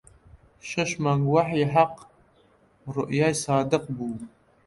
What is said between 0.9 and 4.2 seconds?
مانگ وەحی حەق ڕوئیای سادق بوو